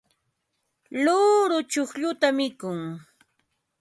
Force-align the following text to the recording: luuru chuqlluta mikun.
luuru 1.03 1.57
chuqlluta 1.71 2.27
mikun. 2.37 2.79